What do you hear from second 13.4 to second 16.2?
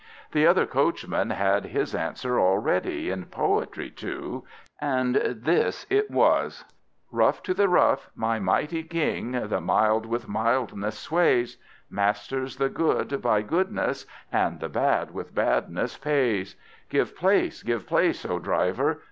goodness, and the bad with badness